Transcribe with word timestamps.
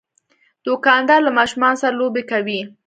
دوکاندار 0.65 1.19
له 1.27 1.31
ماشومان 1.37 1.73
سره 1.81 1.97
لوبې 1.99 2.23
کوي. 2.31 2.61